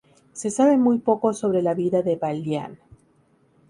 [0.33, 2.79] Se sabe muy poco sobre la vida de Balián.